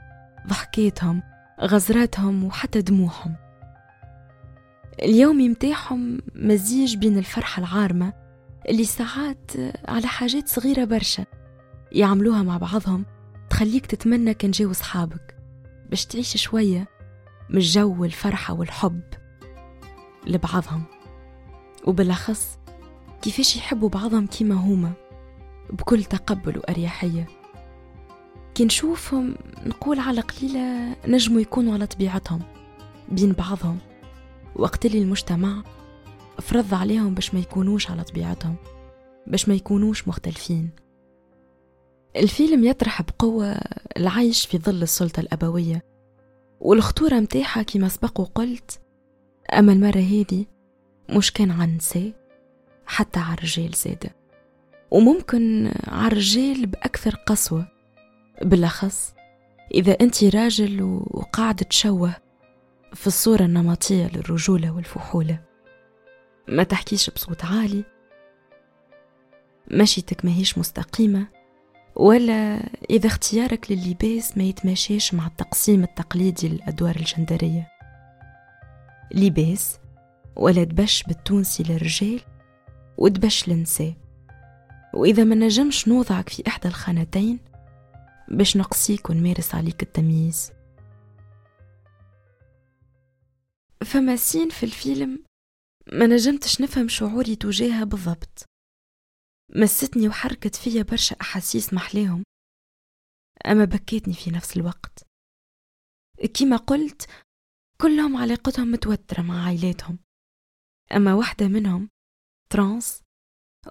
ضحكاتهم 0.47 1.23
غزراتهم 1.61 2.43
وحتى 2.43 2.81
دموعهم. 2.81 3.35
اليوم 5.01 5.37
متاعهم 5.37 6.19
مزيج 6.35 6.95
بين 6.95 7.17
الفرحة 7.17 7.59
العارمة 7.59 8.13
اللي 8.69 8.83
ساعات 8.83 9.51
على 9.87 10.07
حاجات 10.07 10.47
صغيرة 10.47 10.85
برشا 10.85 11.25
يعملوها 11.91 12.43
مع 12.43 12.57
بعضهم 12.57 13.05
تخليك 13.49 13.85
تتمنى 13.85 14.33
كان 14.33 14.51
جاو 14.51 14.73
صحابك 14.73 15.37
باش 15.89 16.05
تعيش 16.05 16.37
شوية 16.37 16.87
من 17.49 17.59
جو 17.59 18.05
الفرحة 18.05 18.53
والحب 18.53 19.01
لبعضهم. 20.27 20.83
وبالأخص 21.85 22.59
كيفاش 23.21 23.55
يحبوا 23.55 23.89
بعضهم 23.89 24.27
كيما 24.27 24.55
هما. 24.55 24.93
بكل 25.69 26.03
تقبل 26.03 26.57
وأريحية. 26.57 27.27
كي 28.55 28.65
نشوفهم 28.65 29.35
نقول 29.65 29.99
على 29.99 30.21
قليلة 30.21 30.95
نجموا 31.07 31.41
يكونوا 31.41 31.73
على 31.73 31.87
طبيعتهم 31.87 32.41
بين 33.09 33.31
بعضهم. 33.31 33.77
وقت 34.55 34.85
اللي 34.85 34.97
المجتمع 35.01 35.63
فرض 36.41 36.73
عليهم 36.73 37.13
باش 37.13 37.33
ما 37.33 37.39
يكونوش 37.39 37.91
على 37.91 38.03
طبيعتهم 38.03 38.55
باش 39.27 39.49
ما 39.49 39.55
يكونوش 39.55 40.07
مختلفين. 40.07 40.69
الفيلم 42.15 42.63
يطرح 42.63 43.01
بقوة 43.01 43.59
العيش 43.97 44.45
في 44.45 44.57
ظل 44.57 44.83
السلطة 44.83 45.19
الأبوية 45.19 45.81
والخطورة 46.59 47.15
متاحة 47.15 47.63
كما 47.63 47.87
سبق 47.87 48.19
وقلت. 48.19 48.79
أما 49.53 49.73
المرة 49.73 49.99
هذه 49.99 50.45
مش 51.09 51.31
كان 51.33 51.51
عن 51.51 51.75
نساء 51.75 52.13
حتى 52.85 53.19
على 53.19 53.37
الرجال 53.37 53.71
زادة 53.71 54.15
وممكن 54.91 55.71
على 55.87 56.07
الرجال 56.07 56.65
بأكثر 56.65 57.15
قسوة. 57.15 57.67
بالأخص 58.41 59.13
إذا 59.73 59.91
أنت 59.91 60.23
راجل 60.23 60.81
وقاعد 61.07 61.55
تشوه 61.55 62.15
في 62.93 63.07
الصورة 63.07 63.43
النمطية 63.43 64.07
للرجولة 64.07 64.71
والفحولة. 64.71 65.39
ما 66.47 66.63
تحكيش 66.63 67.09
بصوت 67.09 67.45
عالي. 67.45 67.83
مشيتك 69.71 70.25
ماهيش 70.25 70.57
مستقيمة. 70.57 71.27
ولا 71.95 72.69
إذا 72.89 73.07
اختيارك 73.07 73.71
لللباس 73.71 74.37
ما 74.37 74.43
يتماشيش 74.43 75.13
مع 75.13 75.27
التقسيم 75.27 75.83
التقليدي 75.83 76.49
للأدوار 76.49 76.95
الجندرية. 76.95 77.67
لباس 79.11 79.79
ولا 80.35 80.63
تبش 80.63 81.03
بالتونسي 81.03 81.63
للرجال 81.63 82.21
وتبش 82.97 83.49
للنساء 83.49 83.93
وإذا 84.93 85.23
ما 85.23 85.35
نجمش 85.35 85.87
نوضعك 85.87 86.29
في 86.29 86.47
إحدى 86.47 86.67
الخانتين 86.67 87.39
باش 88.31 88.57
نقصيك 88.57 89.09
ونمارس 89.09 89.55
عليك 89.55 89.83
التمييز. 89.83 90.51
فما 93.85 94.15
سين 94.15 94.49
في 94.49 94.63
الفيلم 94.63 95.23
ما 95.93 96.07
نجمتش 96.07 96.61
نفهم 96.61 96.87
شعوري 96.87 97.35
تجاهها 97.35 97.83
بالضبط. 97.83 98.45
مستني 99.55 100.07
وحركت 100.07 100.55
فيا 100.55 100.83
برشا 100.83 101.15
أحاسيس 101.21 101.73
محلاهم 101.73 102.23
أما 103.45 103.65
بكيتني 103.65 104.13
في 104.13 104.31
نفس 104.31 104.57
الوقت. 104.57 105.03
كيما 106.33 106.57
قلت 106.57 107.09
كلهم 107.81 108.17
علاقتهم 108.17 108.71
متوترة 108.71 109.21
مع 109.21 109.45
عائلاتهم 109.45 109.99
أما 110.91 111.13
واحدة 111.13 111.47
منهم 111.47 111.89
ترانس 112.49 113.01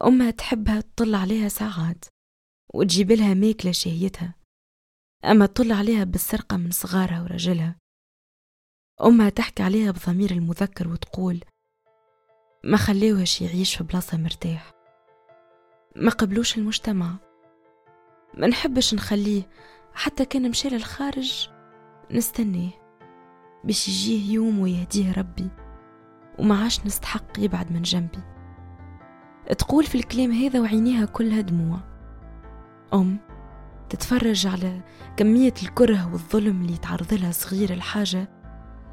أمها 0.03 0.31
تحبها 0.31 0.81
تطل 0.81 1.15
عليها 1.15 1.49
ساعات 1.49 2.05
وتجيب 2.75 3.13
لها 3.13 3.35
ماكلة 3.35 3.73
شهيتها 3.73 4.35
أما 5.25 5.47
تطل 5.47 5.73
عليها 5.73 6.05
بالسرقة 6.05 6.57
من 6.57 6.71
صغارها 6.71 7.23
ورجلها. 7.23 7.77
أمها 9.05 9.29
تحكي 9.29 9.63
عليها 9.63 9.91
بضمير 9.91 10.31
المذكر 10.31 10.89
وتقول 10.89 11.41
ما 12.65 12.77
خليوهش 12.77 13.41
يعيش 13.41 13.77
في 13.77 13.85
بلاصة 13.85 14.17
مرتاح. 14.19 14.73
ما 15.97 16.11
قبلوش 16.11 16.59
المجتمع. 16.59 17.17
ما 18.35 18.47
نحبش 18.47 18.95
نخليه. 18.95 19.43
حتى 19.95 20.25
كان 20.25 20.51
مشى 20.51 20.69
للخارج 20.69 21.49
نستناه 22.11 22.71
باش 23.65 23.89
يجيه 23.89 24.33
يوم 24.35 24.59
ويهديه 24.59 25.13
ربي. 25.13 25.49
وما 26.39 26.63
عاش 26.63 26.87
نستحق 26.87 27.39
يبعد 27.39 27.73
من 27.73 27.83
جنبي. 27.83 28.36
تقول 29.59 29.85
في 29.85 29.95
الكلام 29.95 30.33
هذا 30.33 30.61
وعينيها 30.61 31.05
كلها 31.05 31.41
دموع. 31.41 31.79
أم 32.95 33.19
تتفرج 33.89 34.47
على 34.47 34.81
كمية 35.17 35.55
الكره 35.63 36.13
والظلم 36.13 36.61
اللي 36.61 36.73
يتعرض 36.73 37.15
لها 37.15 37.33
صغير 37.33 37.73
الحاجة. 37.73 38.29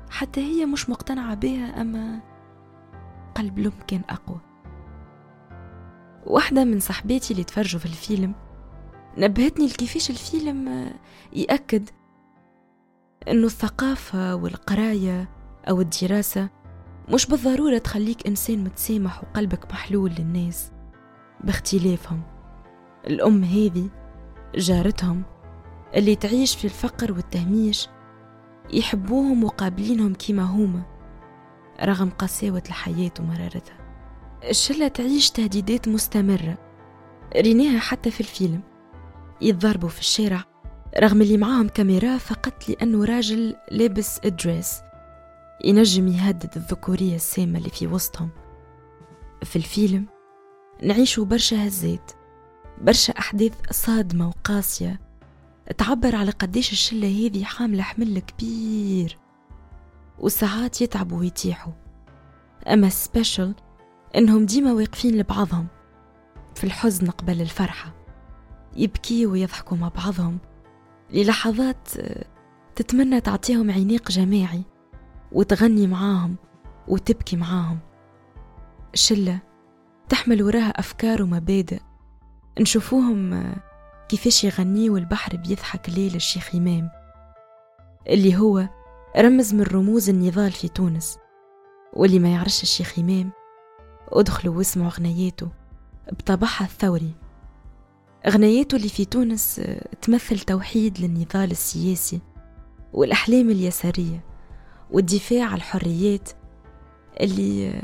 حتى 0.10 0.42
هي 0.42 0.66
مش 0.66 0.90
مقتنعة 0.90 1.36
بها 1.36 1.82
أما 1.82 2.20
قلب 3.36 3.60
الأم 3.60 3.74
كان 3.88 4.02
أقوى. 4.10 4.40
واحدة 6.26 6.64
من 6.64 6.80
صاحباتي 6.80 7.34
اللي 7.34 7.44
تفرجوا 7.44 7.80
في 7.80 7.86
الفيلم 7.86 8.36
نبهتني 9.18 9.68
لكيفاش 9.68 10.10
الفيلم 10.10 10.90
يأكد 11.34 11.90
أنه 13.28 13.46
الثقافة 13.46 14.36
والقراية 14.36 15.30
أو 15.70 15.82
الدراسة 15.82 16.50
مش 17.10 17.26
بالضرورة 17.26 17.78
تخليك 17.78 18.28
إنسان 18.28 18.64
متسامح 18.64 19.24
وقلبك 19.24 19.72
محلول 19.72 20.12
للناس. 20.20 20.72
باختلافهم. 21.44 22.22
الأم 23.08 23.44
هذه 23.44 23.90
جارتهم 24.56 25.24
اللي 25.96 26.16
تعيش 26.16 26.56
في 26.56 26.66
الفقر 26.66 27.12
والتهميش 27.12 27.88
يحبوهم 28.74 29.44
وقابلينهم 29.44 30.14
كيما 30.14 30.44
هما 30.44 30.84
رغم 31.84 32.10
قساوة 32.10 32.64
الحياة 32.66 33.12
ومرارتها. 33.20 33.78
الشلة 34.50 34.88
تعيش 34.88 35.32
تهديدات 35.32 35.88
مستمرة. 35.88 36.58
ريناها 37.38 37.80
حتى 37.80 38.12
في 38.12 38.20
الفيلم. 38.20 38.62
يتضربوا 39.42 39.90
في 39.90 40.00
الشارع 40.00 40.44
رغم 41.00 41.22
اللي 41.22 41.38
معاهم 41.38 41.68
كاميرا 41.68 42.18
فقط 42.18 42.70
لأنه 42.70 43.06
راجل 43.06 43.56
لابس 43.72 44.20
إدريس 44.26 44.80
ينجم 45.64 46.08
يهدد 46.08 46.50
الذكورية 46.56 47.16
السامة 47.16 47.58
اللي 47.58 47.70
في 47.70 47.88
وسطهم. 47.88 48.30
في 49.44 49.56
الفيلم 49.56 50.06
نعيشوا 50.84 51.26
برشا 51.26 51.68
هزات 51.68 52.12
برشا 52.82 53.14
أحداث 53.14 53.54
صادمة 53.72 54.28
وقاسية 54.28 55.00
تعبر 55.78 56.16
على 56.16 56.32
قديش 56.32 56.72
الشلة 56.72 57.08
هذه 57.08 57.44
حاملة 57.44 57.84
حمل 57.84 58.20
كبير 58.20 59.18
وساعات 60.20 60.82
يتعبوا 60.82 61.20
ويتيحوا. 61.20 61.74
أما 62.68 62.90
سبيشل 62.90 63.54
إنهم 64.16 64.46
ديما 64.46 64.74
واقفين 64.74 65.18
لبعضهم 65.18 65.68
في 66.56 66.64
الحزن 66.64 67.10
قبل 67.10 67.42
الفرحة 67.42 67.94
يبكي 68.76 69.26
ويضحكوا 69.26 69.78
مع 69.78 69.88
بعضهم 69.88 70.38
للحظات 71.12 71.90
تتمنى 72.76 73.22
تعطيهم 73.22 73.72
عناق 73.72 74.12
جماعي. 74.12 74.64
وتغني 75.34 75.88
معاهم 75.88 76.36
وتبكي 76.88 77.36
معاهم. 77.36 77.80
شلة 78.94 79.40
تحمل 80.10 80.44
وراها 80.44 80.80
أفكار 80.80 81.22
ومبادئ 81.22 81.80
نشوفوهم 82.60 83.54
كيفاش 84.10 84.44
يغني 84.44 84.90
والبحر 84.90 85.38
بيضحك 85.38 85.90
ليل 85.90 86.16
الشيخ 86.16 86.56
إمام 86.56 86.90
اللي 88.08 88.38
هو 88.38 88.70
رمز 89.18 89.54
من 89.54 89.62
رموز 89.64 90.10
النضال 90.10 90.52
في 90.52 90.68
تونس. 90.68 91.18
واللي 91.94 92.20
ما 92.20 92.30
يعرفش 92.30 92.64
الشيخ 92.64 93.00
إمام 93.00 93.32
ادخلوا 94.08 94.58
واسمعوا 94.58 94.92
غنياته 94.92 95.50
بطبعها 96.12 96.62
الثوري. 96.64 97.12
غنياته 98.30 98.76
اللي 98.76 98.90
في 98.90 99.06
تونس 99.06 99.62
تمثل 100.02 100.40
توحيد 100.40 101.00
للنضال 101.00 101.52
السياسي 101.52 102.22
والأحلام 102.94 103.50
اليسارية. 103.50 104.33
والدفاع 104.92 105.46
عن 105.46 105.54
الحريات 105.54 106.30
اللي 107.22 107.82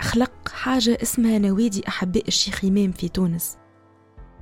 خلق 0.00 0.48
حاجة 0.48 0.98
اسمها 1.02 1.38
نوادي 1.38 1.88
أحباء 1.88 2.28
الشيخ 2.28 2.64
إمام 2.64 2.92
في 2.92 3.08
تونس 3.08 3.58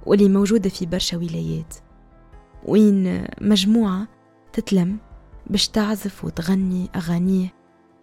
واللي 0.06 0.28
موجودة 0.28 0.70
في 0.70 0.86
برشا 0.86 1.16
ولايات. 1.16 1.74
وين 2.64 3.24
مجموعة 3.40 4.08
تتلم 4.52 4.98
باش 5.46 5.68
تعزف 5.68 6.24
وتغني 6.24 6.88
أغانيه 6.96 7.54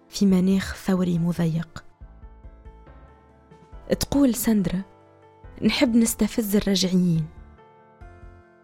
في 0.10 0.26
مناخ 0.26 0.76
ثوري 0.76 1.20
مضيق. 1.20 1.84
تقول 4.00 4.36
سندرا 4.36 4.82
نحب 5.62 5.96
نستفز 5.96 6.56
الرجعيين. 6.56 7.26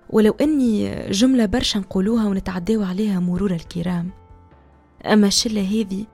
ولو 0.09 0.35
أني 0.41 1.01
جملة 1.09 1.45
برشا 1.45 1.79
نقولوها 1.79 2.25
ونتعداو 2.27 2.83
عليها 2.83 3.19
مرور 3.19 3.51
الكرام. 3.51 4.11
أما 5.05 5.27
الشلة 5.27 5.61
هذه 5.61 6.05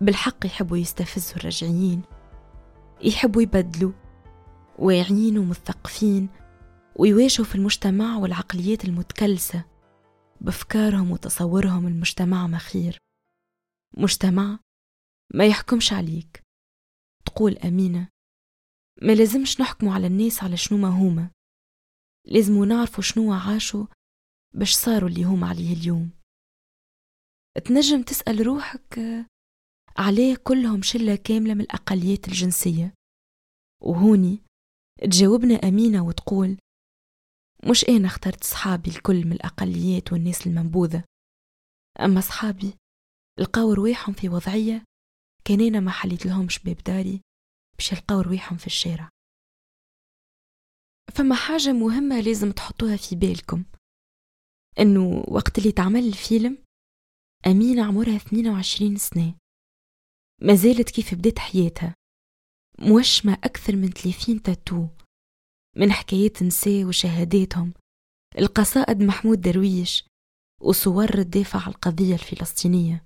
بالحق 0.00 0.46
يحبوا 0.46 0.76
يستفزوا 0.76 1.36
الرجعيين 1.36 2.02
يحبوا 3.02 3.42
يبدلوا 3.42 3.92
واعيين 4.78 5.38
ومثقفين 5.38 6.28
ويواجهوا 6.96 7.46
في 7.46 7.54
المجتمع 7.54 8.16
والعقليات 8.16 8.84
المتكلسة 8.84 9.64
بأفكارهم 10.40 11.10
وتصورهم 11.10 11.86
المجتمع 11.86 12.46
مخير. 12.46 12.98
مجتمع 13.96 14.58
ما 15.34 15.46
يحكمش 15.46 15.92
عليك. 15.92 16.42
تقول 17.24 17.58
أمينة 17.58 18.08
ما 19.02 19.12
لازمش 19.12 19.60
نحكموا 19.60 19.94
على 19.94 20.06
الناس 20.06 20.44
على 20.44 20.56
شنو 20.56 20.78
ما 20.78 20.88
هما. 20.88 21.30
لازم 22.26 22.64
نعرفوا 22.64 23.02
شنو 23.02 23.32
عاشوا 23.32 23.86
باش 24.54 24.74
صاروا 24.74 25.08
اللي 25.08 25.24
هما 25.24 25.48
عليه 25.48 25.72
اليوم. 25.72 26.17
تنجم 27.64 28.02
تسأل 28.02 28.46
روحك 28.46 28.98
عليه 29.96 30.36
كلهم 30.36 30.82
شلة 30.82 31.16
كاملة 31.16 31.54
من 31.54 31.60
الأقليات 31.60 32.28
الجنسية. 32.28 32.94
وهوني 33.82 34.42
تجاوبنا 35.00 35.54
أمينة 35.54 36.04
وتقول 36.06 36.56
مش 37.70 37.84
أنا 37.88 38.06
اخترت 38.06 38.44
صحابي 38.44 38.90
الكل 38.90 39.26
من 39.26 39.32
الأقليات 39.32 40.12
والناس 40.12 40.46
المنبوذة. 40.46 41.04
أما 42.00 42.20
صحابي 42.20 42.74
لقاو 43.40 43.72
رواحهم 43.72 44.14
في 44.14 44.28
وضعية 44.28 44.84
كان 45.44 45.60
أنا 45.60 45.80
ما 45.80 45.90
حليت 45.90 46.26
لهمش 46.26 46.58
باب 46.58 46.76
داري 46.76 47.20
باش 47.76 47.92
يلقاو 47.92 48.20
رواحهم 48.20 48.58
في 48.58 48.66
الشارع. 48.66 49.08
فما 51.14 51.34
حاجة 51.34 51.72
مهمة 51.72 52.20
لازم 52.20 52.52
تحطوها 52.52 52.96
في 52.96 53.16
بالكم 53.16 53.64
إنه 54.78 55.24
وقت 55.28 55.58
اللي 55.58 55.72
تعمل 55.72 56.08
الفيلم 56.08 56.58
أمينة 57.46 57.84
عمرها 57.84 58.16
22 58.16 58.96
سنة. 58.96 59.34
ما 60.42 60.54
زالت 60.54 60.90
كيف 60.90 61.14
بدات 61.14 61.38
حياتها. 61.38 61.94
موشمة 62.78 63.32
أكثر 63.32 63.76
من 63.76 63.88
30 63.88 64.42
تاتو. 64.42 64.88
من 65.76 65.92
حكايات 65.92 66.42
نساء 66.42 66.84
وشهاداتهم. 66.84 67.74
القصائد 68.38 69.02
محمود 69.02 69.40
درويش 69.40 70.04
وصور 70.60 71.18
الدافع 71.18 71.60
عن 71.60 71.68
القضية 71.68 72.14
الفلسطينية. 72.14 73.04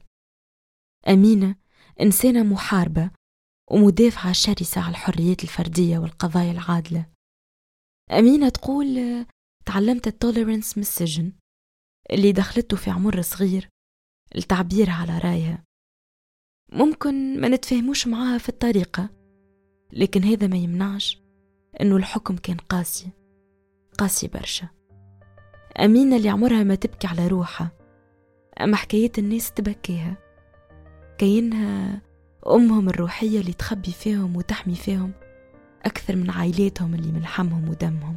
أمينة 1.08 1.56
إنسانة 2.00 2.42
محاربة 2.42 3.10
ومدافعة 3.70 4.32
شرسة 4.32 4.80
على 4.80 4.90
الحريات 4.90 5.44
الفردية 5.44 5.98
والقضايا 5.98 6.52
العادلة. 6.52 7.06
أمينة 8.10 8.48
تقول 8.48 8.86
تعلمت 9.66 10.06
التوليرنس 10.06 10.76
من 10.76 10.82
السجن 10.82 11.32
اللي 12.10 12.32
دخلته 12.32 12.76
في 12.76 12.90
عمر 12.90 13.22
صغير. 13.22 13.68
التعبير 14.36 14.90
على 14.90 15.18
رايها 15.18 15.64
ممكن 16.72 17.40
ما 17.40 17.48
نتفاهموش 17.48 18.06
معاها 18.06 18.38
في 18.38 18.48
الطريقة 18.48 19.08
لكن 19.92 20.24
هذا 20.24 20.46
ما 20.46 20.56
يمنعش 20.56 21.22
إنه 21.80 21.96
الحكم 21.96 22.36
كان 22.36 22.56
قاسي 22.56 23.10
قاسي 23.98 24.28
برشا. 24.28 24.68
أمينة 25.80 26.16
اللي 26.16 26.28
عمرها 26.28 26.62
ما 26.62 26.74
تبكي 26.74 27.06
على 27.06 27.28
روحها 27.28 27.70
أما 28.60 28.76
حكاية 28.76 29.12
الناس 29.18 29.52
تبكيها. 29.52 30.16
كأنها 31.18 32.02
أمهم 32.46 32.88
الروحية 32.88 33.40
اللي 33.40 33.52
تخبي 33.52 33.92
فيهم 33.92 34.36
وتحمي 34.36 34.74
فيهم 34.74 35.12
أكثر 35.84 36.16
من 36.16 36.30
عائلاتهم 36.30 36.94
اللي 36.94 37.12
من 37.12 37.26
حمهم 37.26 37.68
ودمهم. 37.68 38.16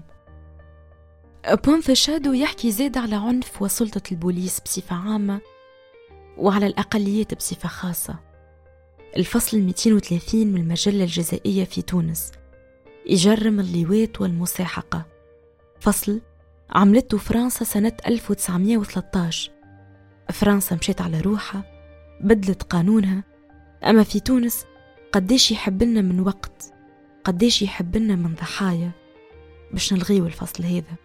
بونث 1.65 1.91
شادو 1.91 2.33
يحكي 2.33 2.71
زاد 2.71 2.97
على 2.97 3.15
عنف 3.15 3.61
وسلطة 3.61 4.01
البوليس 4.11 4.59
بصفة 4.59 4.95
عامة 4.95 5.41
وعلى 6.37 6.67
الأقليات 6.67 7.33
بصفة 7.33 7.69
خاصة. 7.69 8.15
الفصل 9.17 9.59
230 9.59 10.47
من 10.47 10.61
المجلة 10.61 11.03
الجزائية 11.03 11.63
في 11.63 11.81
تونس. 11.81 12.31
يجرم 13.05 13.59
اللواط 13.59 14.21
والمساحقة. 14.21 15.05
فصل 15.79 16.21
عملته 16.69 17.17
فرنسا 17.17 17.65
سنة 17.65 17.97
1913 18.07 19.51
فرنسا 20.31 20.75
مشيت 20.75 21.01
على 21.01 21.21
روحها 21.21 21.63
بدلت 22.21 22.63
قانونها. 22.63 23.23
أما 23.83 24.03
في 24.03 24.19
تونس 24.19 24.65
قديش 25.11 25.51
يحبلنا 25.51 26.01
من 26.01 26.19
وقت 26.19 26.73
قديش 27.23 27.61
يحبلنا 27.61 28.15
من 28.15 28.35
ضحايا. 28.35 28.91
باش 29.71 29.93
نلغيو 29.93 30.25
الفصل 30.25 30.63
هذا. 30.63 30.95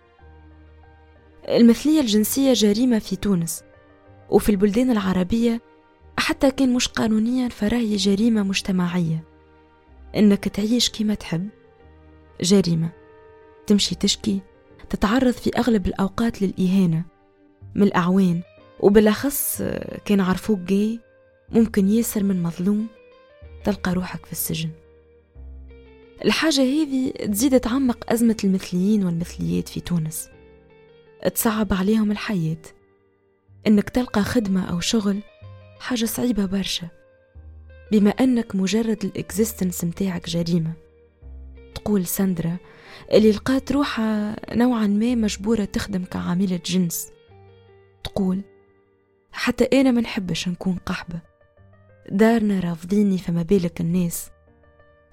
المثلية 1.48 2.00
الجنسية 2.00 2.52
جريمة 2.52 2.98
في 2.98 3.16
تونس. 3.16 3.62
وفي 4.30 4.48
البلدان 4.48 4.90
العربية 4.90 5.60
حتى 6.18 6.50
كان 6.50 6.74
مش 6.74 6.88
قانونيا 6.88 7.48
فراهي 7.48 7.96
جريمة 7.96 8.42
مجتمعية. 8.42 9.24
إنك 10.16 10.48
تعيش 10.48 10.90
كما 10.90 11.14
تحب. 11.14 11.48
جريمة. 12.40 12.92
تمشي 13.66 13.94
تشكي. 13.94 14.40
تتعرض 14.90 15.32
في 15.32 15.50
أغلب 15.58 15.86
الأوقات 15.86 16.42
للإهانة. 16.42 17.04
من 17.74 17.82
الأعوان 17.82 18.42
وبالأخص 18.80 19.62
كان 20.04 20.20
عرفوك 20.20 20.58
جاي. 20.58 21.00
ممكن 21.50 21.88
ياسر 21.88 22.22
من 22.22 22.42
مظلوم. 22.42 22.86
تلقى 23.64 23.92
روحك 23.92 24.26
في 24.26 24.32
السجن. 24.32 24.70
الحاجة 26.24 26.60
هذه 26.60 27.10
تزيد 27.10 27.60
تعمق 27.60 28.12
أزمة 28.12 28.36
المثليين 28.44 29.04
والمثليات 29.04 29.68
في 29.68 29.80
تونس. 29.80 30.28
تصعب 31.34 31.72
عليهم 31.72 32.10
الحياة. 32.10 32.62
إنك 33.66 33.90
تلقى 33.90 34.22
خدمة 34.22 34.70
أو 34.70 34.80
شغل 34.80 35.20
حاجة 35.80 36.04
صعيبة 36.04 36.46
برشا. 36.46 36.88
بما 37.92 38.10
أنك 38.10 38.56
مجرد 38.56 39.04
ال 39.04 39.12
existence 39.12 39.84
متاعك 39.84 40.28
جريمة. 40.28 40.72
تقول 41.74 42.06
ساندرا 42.06 42.56
اللي 43.12 43.32
لقات 43.32 43.72
روحها 43.72 44.36
نوعا 44.54 44.86
ما 44.86 45.14
مجبورة 45.14 45.64
تخدم 45.64 46.04
كعاملة 46.04 46.60
جنس. 46.66 47.12
تقول 48.04 48.40
حتى 49.32 49.80
أنا 49.80 49.90
ما 49.90 50.00
نحبش 50.00 50.48
نكون 50.48 50.76
قحبة. 50.86 51.20
دارنا 52.10 52.60
رافضيني 52.60 53.18
فما 53.18 53.42
بالك 53.42 53.80
الناس. 53.80 54.30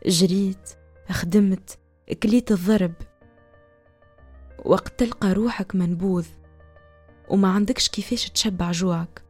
جريت 0.06 0.70
خدمت 1.10 1.78
كليت 2.24 2.52
الضرب. 2.52 2.94
وقت 4.66 5.00
تلقى 5.00 5.34
روحك 5.34 5.76
منبوذ 5.76 6.26
وما 7.30 7.48
عندكش 7.48 7.90
كيفاش 7.90 8.30
تشبع 8.30 8.72
جوعك. 8.72 9.22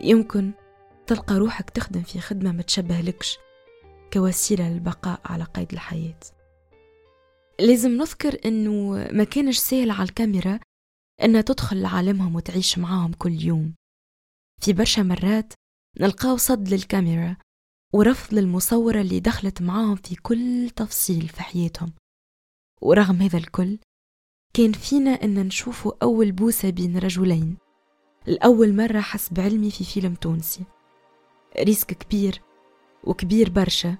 يمكن 0.00 0.52
تلقى 1.06 1.34
روحك 1.34 1.70
تخدم 1.70 2.02
في 2.02 2.20
خدمة 2.20 2.52
ما 2.52 2.62
تشبه 2.62 3.00
لكش 3.00 3.38
كوسيلة 4.12 4.68
للبقاء 4.68 5.20
على 5.24 5.44
قيد 5.44 5.72
الحياة. 5.72 6.20
لازم 7.60 7.90
نذكر 7.90 8.38
إنه 8.44 8.90
ما 9.12 9.24
كانش 9.24 9.58
سهل 9.58 9.90
على 9.90 10.02
الكاميرا 10.02 10.60
إنها 11.22 11.40
تدخل 11.40 11.82
لعالمهم 11.82 12.36
وتعيش 12.36 12.78
معاهم 12.78 13.12
كل 13.12 13.42
يوم. 13.42 13.74
في 14.60 14.72
برشا 14.72 15.00
مرات 15.00 15.52
نلقاو 16.00 16.36
صد 16.36 16.68
للكاميرا 16.68 17.36
ورفض 17.94 18.34
للمصورة 18.34 19.00
اللي 19.00 19.20
دخلت 19.20 19.62
معاهم 19.62 19.96
في 19.96 20.16
كل 20.16 20.70
تفصيل 20.76 21.28
في 21.28 21.42
حياتهم. 21.42 21.92
ورغم 22.82 23.22
هذا 23.22 23.38
الكل 23.38 23.78
كان 24.54 24.72
فينا 24.72 25.10
أن 25.10 25.46
نشوفوا 25.46 25.92
أول 26.02 26.32
بوسة 26.32 26.70
بين 26.70 26.98
رجلين. 26.98 27.56
الأول 28.28 28.76
مرة 28.76 29.00
حسب 29.00 29.40
علمي 29.40 29.70
في 29.70 29.84
فيلم 29.84 30.14
تونسي. 30.14 30.64
ريسك 31.60 31.92
كبير 31.92 32.42
وكبير 33.04 33.50
برشا. 33.50 33.96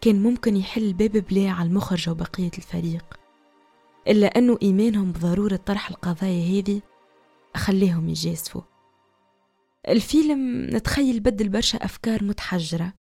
كان 0.00 0.22
ممكن 0.22 0.56
يحل 0.56 0.92
باب 0.92 1.12
بلا 1.12 1.50
على 1.50 1.68
المخرجة 1.68 2.10
وبقية 2.10 2.50
الفريق. 2.58 3.04
إلا 4.08 4.26
أنه 4.26 4.58
إيمانهم 4.62 5.12
بضرورة 5.12 5.56
طرح 5.56 5.90
القضايا 5.90 6.60
هذه 6.60 6.80
خليهم 7.56 8.08
يجازفوا. 8.08 8.62
الفيلم 9.88 10.66
نتخيل 10.76 11.20
بدل 11.20 11.48
برشا 11.48 11.78
أفكار 11.78 12.24
متحجرة. 12.24 12.92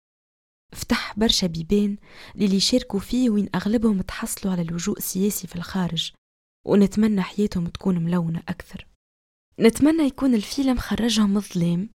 فتح 0.72 1.20
برشا 1.20 1.48
بيبان 1.48 1.98
للي 2.36 2.60
شاركوا 2.60 3.00
فيه 3.00 3.30
وين 3.30 3.50
أغلبهم 3.56 4.02
تحصلوا 4.02 4.54
على 4.54 4.62
اللجوء 4.62 4.98
السياسي 4.98 5.48
في 5.48 5.56
الخارج. 5.56 6.12
ونتمنى 6.66 7.22
حياتهم 7.22 7.68
تكون 7.68 8.00
ملونة 8.00 8.44
أكثر. 8.50 8.88
نتمنى 9.60 10.04
يكون 10.04 10.36
الفيلم 10.36 10.78
خرجهم 10.78 11.38
الظلام 11.38 11.90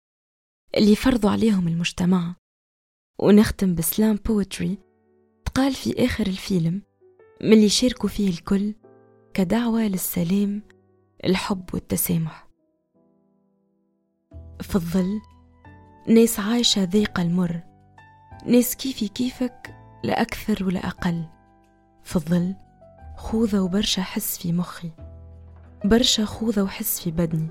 اللي 0.77 0.97
فرضوا 0.97 1.31
عليهم 1.31 1.69
المجتمع. 1.69 2.35
ونختم 3.19 3.75
بسلام 3.75 4.17
بوتري 4.17 4.79
تقال 5.45 5.73
في 5.73 6.05
آخر 6.05 6.27
الفيلم 6.27 6.83
من 7.41 7.53
اللي 7.53 7.69
شاركوا 7.69 8.09
فيه 8.09 8.31
الكل 8.31 8.75
كدعوة 9.35 9.83
للسلام 9.83 10.63
الحب 11.25 11.75
والتسامح. 11.75 12.49
في 14.61 14.77
الظل 14.77 15.21
ناس 16.09 16.41
عايشة 16.41 16.85
ذيق 16.85 17.21
المر 17.21 17.61
ناس 18.47 18.77
كيفي 18.77 19.09
كيفك 19.09 19.75
لا 20.05 20.23
أكثر 20.23 20.65
ولا 20.65 20.87
أقل. 20.89 21.25
في 22.03 22.17
الظل 22.17 22.55
خوذة 23.17 23.61
وبرشا 23.61 24.03
حس 24.03 24.39
في 24.39 24.53
مخي. 24.53 24.91
برشا 25.85 26.25
خوذة 26.25 26.63
وحس 26.63 27.01
في 27.01 27.11
بدني. 27.11 27.49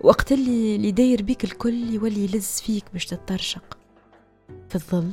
وقت 0.00 0.32
اللي 0.32 0.76
اللي 0.76 0.90
داير 0.92 1.22
بيك 1.22 1.44
الكل 1.44 1.90
يولي 1.94 2.24
يلز 2.24 2.60
فيك 2.60 2.84
باش 2.92 3.06
تترشق. 3.06 3.78
في 4.68 4.74
الظل 4.74 5.12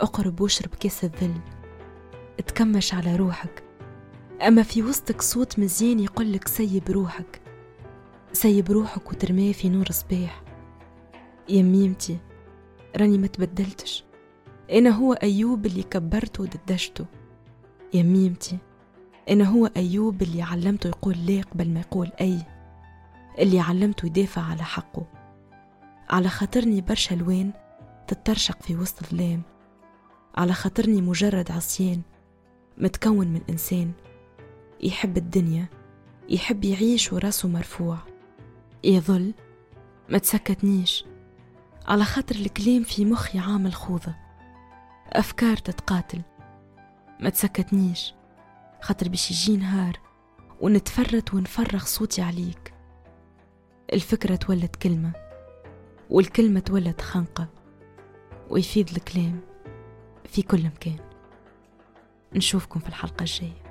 اقرب 0.00 0.40
واشرب 0.40 0.74
كاس 0.74 1.04
الذل. 1.04 1.40
اتكمش 2.38 2.94
على 2.94 3.16
روحك. 3.16 3.62
أما 4.46 4.62
في 4.62 4.82
وسطك 4.82 5.22
صوت 5.22 5.58
مزيان 5.58 6.00
يقولك 6.00 6.48
سيب 6.48 6.90
روحك. 6.90 7.40
سيب 8.32 8.70
روحك 8.70 9.10
وترميه 9.10 9.52
في 9.52 9.68
نور 9.68 9.86
صباح. 9.90 10.42
يا 11.48 11.62
ميمتي 11.62 12.18
راني 12.96 13.18
ما 13.18 13.26
تبدلتش. 13.26 14.04
أنا 14.72 14.90
هو 14.90 15.12
أيوب 15.12 15.66
اللي 15.66 15.82
كبرته 15.82 16.42
وددشته. 16.42 17.06
يا 17.94 18.02
ميمتي 18.02 18.58
أنا 19.30 19.44
هو 19.44 19.70
أيوب 19.76 20.22
اللي 20.22 20.42
علمته 20.42 20.88
يقول 20.88 21.26
لا 21.26 21.42
قبل 21.42 21.68
ما 21.70 21.80
يقول 21.80 22.12
أي؟ 22.20 22.42
اللي 23.38 23.60
علمته 23.60 24.06
يدافع 24.06 24.42
على 24.42 24.62
حقه. 24.62 25.06
على 26.10 26.28
خاطرني 26.28 26.80
برشا 26.80 27.14
الوان 27.14 27.52
تترشق 28.06 28.62
في 28.62 28.76
وسط 28.76 29.04
ظلام. 29.04 29.42
على 30.34 30.52
خاطرني 30.52 31.00
مجرد 31.02 31.50
عصيان 31.50 32.02
متكون 32.78 33.28
من 33.28 33.40
إنسان. 33.50 33.92
يحب 34.80 35.16
الدنيا 35.16 35.66
يحب 36.28 36.64
يعيش 36.64 37.12
وراسه 37.12 37.48
مرفوع. 37.48 37.98
يظل 38.84 39.34
ما 40.08 40.18
تسكتنيش. 40.18 41.04
على 41.86 42.04
خاطر 42.04 42.34
الكلام 42.34 42.82
في 42.82 43.04
مخي 43.04 43.38
عامل 43.38 43.74
خوذة. 43.74 44.16
أفكار 45.08 45.56
تتقاتل. 45.56 46.22
ما 47.20 47.30
تسكتنيش. 47.30 48.14
خاطر 48.80 49.08
باش 49.08 49.30
يجي 49.30 49.56
نهار 49.56 50.00
ونتفرت 50.60 51.34
ونفرغ 51.34 51.84
صوتي 51.84 52.22
عليك. 52.22 52.74
الفكرة 53.92 54.36
تولد 54.36 54.76
كلمة 54.76 55.12
والكلمة 56.10 56.60
تولد 56.60 57.00
خنقة 57.00 57.48
ويفيد 58.50 58.90
الكلام 58.90 59.40
في 60.24 60.42
كل 60.42 60.64
مكان. 60.66 60.98
نشوفكم 62.34 62.80
في 62.80 62.88
الحلقة 62.88 63.20
الجاية. 63.20 63.61